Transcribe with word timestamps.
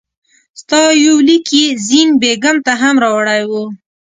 ستا 0.59 0.79
یو 1.05 1.15
لیک 1.27 1.47
یې 1.57 1.65
زین 1.87 2.09
بېګم 2.21 2.57
ته 2.65 2.73
هم 2.81 2.95
راوړی 3.03 3.41
وو. 3.49 3.63